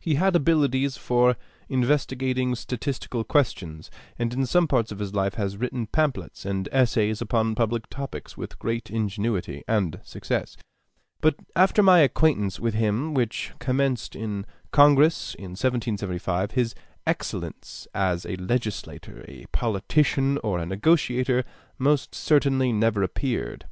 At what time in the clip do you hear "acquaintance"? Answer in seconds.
11.98-12.58